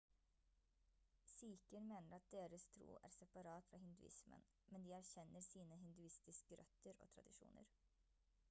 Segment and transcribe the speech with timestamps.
[1.31, 7.05] sikher mener at deres tro er separat fra hinduismen men de erkjenner sine hinduistiske røtter
[7.07, 7.69] og tradisjoner